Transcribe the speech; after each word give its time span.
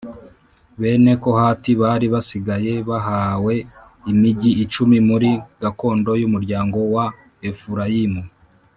Bene 0.79 1.11
Kohati 1.23 1.71
o 1.75 1.77
bari 1.81 2.07
basigaye 2.13 2.73
bahawe 2.89 3.53
imigi 4.11 4.51
icumi 4.63 4.97
muri 5.09 5.29
gakondo 5.61 6.11
y 6.21 6.23
umuryango 6.27 6.77
wa 6.95 7.05
Efurayimu 7.49 8.21